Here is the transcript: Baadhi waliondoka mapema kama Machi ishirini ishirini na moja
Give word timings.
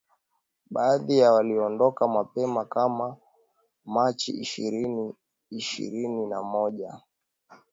Baadhi 0.69 1.21
waliondoka 1.21 2.07
mapema 2.07 2.65
kama 2.65 3.17
Machi 3.85 4.31
ishirini 4.31 5.13
ishirini 5.49 6.25
na 6.25 6.43
moja 6.43 6.99